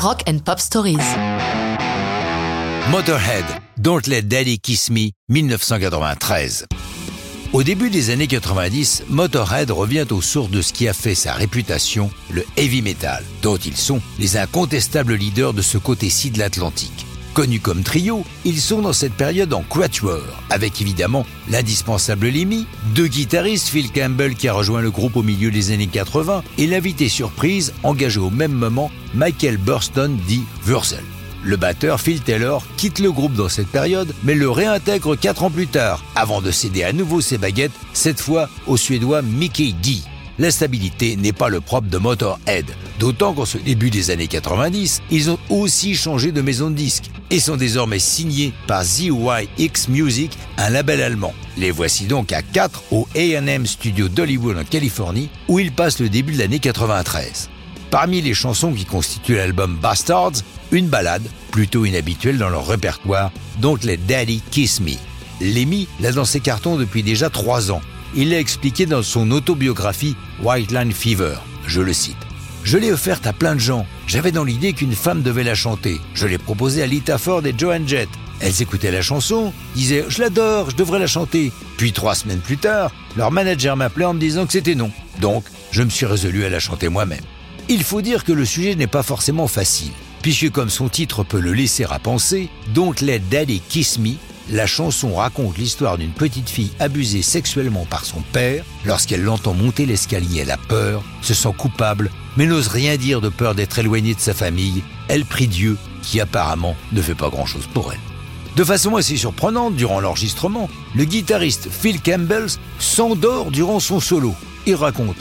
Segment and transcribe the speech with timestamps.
[0.00, 1.16] Rock and Pop Stories.
[2.92, 3.44] Motorhead,
[3.76, 6.66] Don't Let Daddy Kiss Me, 1993.
[7.52, 11.32] Au début des années 90, Motorhead revient aux sources de ce qui a fait sa
[11.32, 17.07] réputation, le heavy metal, dont ils sont les incontestables leaders de ce côté-ci de l'Atlantique.
[17.38, 22.66] Connus comme trio, ils sont dans cette période en quatuor, avec évidemment l'indispensable Lemmy,
[22.96, 26.66] deux guitaristes, Phil Campbell qui a rejoint le groupe au milieu des années 80, et
[26.66, 31.04] l'invité surprise, engagé au même moment, Michael Burston dit Wurzel.
[31.44, 35.50] Le batteur Phil Taylor quitte le groupe dans cette période, mais le réintègre quatre ans
[35.50, 39.98] plus tard, avant de céder à nouveau ses baguettes, cette fois au Suédois Mickey D.
[40.40, 42.66] La stabilité n'est pas le propre de Motorhead,
[43.00, 47.10] d'autant qu'en ce début des années 90, ils ont aussi changé de maison de disques
[47.30, 51.34] et sont désormais signés par ZYX Music, un label allemand.
[51.56, 56.08] Les voici donc à 4 au AM Studio d'Hollywood en Californie, où ils passent le
[56.08, 57.50] début de l'année 93.
[57.90, 63.76] Parmi les chansons qui constituent l'album Bastards, une ballade, plutôt inhabituelle dans leur répertoire, dont
[63.82, 64.92] les Daddy Kiss Me.
[65.40, 67.80] Lemmy l'a dans ses cartons depuis déjà trois ans.
[68.14, 71.34] Il l'a expliqué dans son autobiographie White Line Fever.
[71.66, 72.16] Je le cite.
[72.64, 73.86] Je l'ai offerte à plein de gens.
[74.06, 76.00] J'avais dans l'idée qu'une femme devait la chanter.
[76.14, 78.08] Je l'ai proposée à Lita Ford et Joan Jett.
[78.40, 81.52] Elles écoutaient la chanson, disaient Je l'adore, je devrais la chanter.
[81.76, 84.90] Puis trois semaines plus tard, leur manager m'appelait en me disant que c'était non.
[85.20, 87.24] Donc, je me suis résolu à la chanter moi-même.
[87.68, 89.92] Il faut dire que le sujet n'est pas forcément facile,
[90.22, 94.14] puisque comme son titre peut le laisser à penser, Don't Let Daddy Kiss Me,
[94.50, 98.64] la chanson raconte l'histoire d'une petite fille abusée sexuellement par son père.
[98.84, 103.28] Lorsqu'elle l'entend monter l'escalier, elle a peur, se sent coupable, mais n'ose rien dire de
[103.28, 104.82] peur d'être éloignée de sa famille.
[105.08, 107.98] Elle prie Dieu, qui apparemment ne fait pas grand-chose pour elle.
[108.56, 112.46] De façon assez surprenante, durant l'enregistrement, le guitariste Phil Campbell
[112.78, 114.34] s'endort durant son solo.
[114.66, 115.16] Il raconte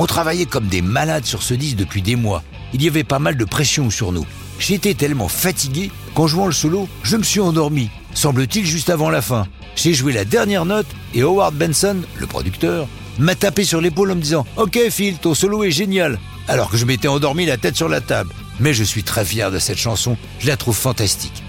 [0.00, 2.44] on travaillait comme des malades sur ce disque depuis des mois.
[2.72, 4.24] Il y avait pas mal de pression sur nous.
[4.60, 9.22] J'étais tellement fatigué qu'en jouant le solo, je me suis endormi, semble-t-il juste avant la
[9.22, 9.46] fin.
[9.76, 12.88] J'ai joué la dernière note et Howard Benson, le producteur,
[13.18, 16.18] m'a tapé sur l'épaule en me disant Ok Phil, ton solo est génial
[16.48, 18.32] alors que je m'étais endormi la tête sur la table.
[18.58, 21.44] Mais je suis très fier de cette chanson, je la trouve fantastique.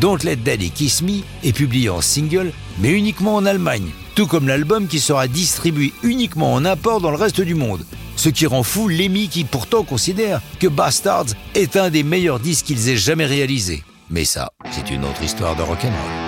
[0.00, 4.48] Don't Let Daddy Kiss Me est publié en single, mais uniquement en Allemagne, tout comme
[4.48, 7.84] l'album qui sera distribué uniquement en import dans le reste du monde.
[8.16, 12.66] Ce qui rend fou Lemmy qui pourtant considère que Bastards est un des meilleurs disques
[12.66, 13.84] qu'ils aient jamais réalisé.
[14.10, 16.27] Mais ça, c'est une autre histoire de rock'n'roll.